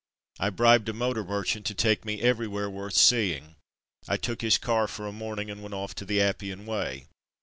I 0.39 0.49
bribed 0.49 0.89
a 0.89 0.93
motor 0.93 1.23
merchant 1.23 1.63
to 1.67 1.75
take 1.75 2.05
me 2.05 2.23
everywhere 2.23 2.71
worth 2.71 2.95
seeing; 2.95 3.53
I 4.07 4.17
took 4.17 4.41
his 4.41 4.57
car 4.57 4.87
for 4.87 5.05
a 5.05 5.11
morning 5.11 5.51
and 5.51 5.61
went 5.61 5.75
off 5.75 5.93
to 5.93 6.05
the 6.05 6.19
Appian 6.19 6.65
Way. 6.65 7.05